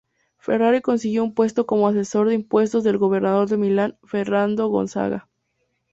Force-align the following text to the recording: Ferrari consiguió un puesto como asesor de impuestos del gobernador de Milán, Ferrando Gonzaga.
Ferrari 0.39 0.81
consiguió 0.81 1.23
un 1.23 1.35
puesto 1.35 1.67
como 1.67 1.87
asesor 1.87 2.27
de 2.27 2.33
impuestos 2.33 2.83
del 2.83 2.97
gobernador 2.97 3.47
de 3.47 3.57
Milán, 3.57 3.99
Ferrando 4.03 4.67
Gonzaga. 4.67 5.29